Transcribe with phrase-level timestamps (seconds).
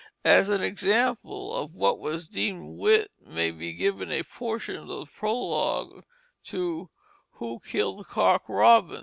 [0.25, 5.05] As an example of what was deemed wit may be given a portion of the
[5.05, 6.03] prologue
[6.45, 6.89] to
[7.33, 8.99] "Who Killed Cock Robin."